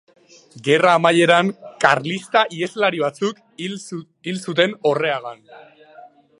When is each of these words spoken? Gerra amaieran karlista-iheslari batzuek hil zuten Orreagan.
Gerra 0.67 0.93
amaieran 0.99 1.51
karlista-iheslari 1.83 3.03
batzuek 3.05 3.43
hil 3.67 4.43
zuten 4.51 4.77
Orreagan. 4.93 5.49